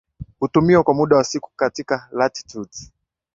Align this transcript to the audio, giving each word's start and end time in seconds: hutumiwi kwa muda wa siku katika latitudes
hutumiwi 0.39 0.83
kwa 0.83 0.93
muda 0.93 1.15
wa 1.17 1.23
siku 1.23 1.51
katika 1.55 2.07
latitudes 2.11 2.91